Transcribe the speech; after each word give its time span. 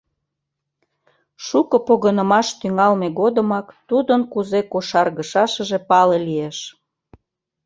Шуко 1.45 1.77
погынымаш 1.87 2.47
тӱҥалме 2.59 3.07
годымак 3.19 3.67
тудын 3.89 4.21
кузе 4.31 4.59
кошаргышашыже 4.71 5.79
пале 5.89 6.17
лиеш. 6.27 6.57